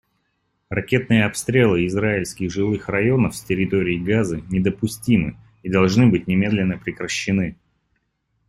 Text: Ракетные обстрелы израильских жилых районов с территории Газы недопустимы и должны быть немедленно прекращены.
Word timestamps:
Ракетные 0.71 1.25
обстрелы 1.25 1.85
израильских 1.85 2.49
жилых 2.51 2.89
районов 2.89 3.35
с 3.35 3.43
территории 3.43 3.99
Газы 3.99 4.43
недопустимы 4.49 5.37
и 5.61 5.69
должны 5.69 6.07
быть 6.07 6.25
немедленно 6.25 6.79
прекращены. 6.79 7.55